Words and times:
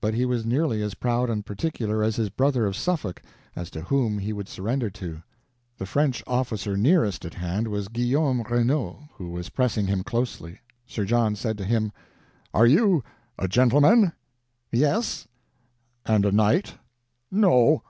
But 0.00 0.14
he 0.14 0.24
was 0.24 0.46
nearly 0.46 0.80
as 0.82 0.94
proud 0.94 1.28
and 1.28 1.44
particular 1.44 2.02
as 2.02 2.16
his 2.16 2.30
brother 2.30 2.64
of 2.64 2.74
Suffolk 2.74 3.20
as 3.54 3.68
to 3.72 3.82
whom 3.82 4.16
he 4.18 4.32
would 4.32 4.48
surrender 4.48 4.88
to. 4.88 5.22
The 5.76 5.84
French 5.84 6.24
officer 6.26 6.74
nearest 6.74 7.26
at 7.26 7.34
hand 7.34 7.68
was 7.68 7.88
Guillaume 7.88 8.44
Renault, 8.44 9.10
who 9.18 9.28
was 9.30 9.50
pressing 9.50 9.86
him 9.86 10.02
closely. 10.04 10.62
Sir 10.86 11.04
John 11.04 11.36
said 11.36 11.58
to 11.58 11.66
him: 11.66 11.92
"Are 12.54 12.66
you 12.66 13.04
a 13.38 13.46
gentleman?" 13.46 14.12
"Yes." 14.72 15.28
"And 16.06 16.24
a 16.24 16.32
knight?" 16.32 16.76
"No." 17.30 17.82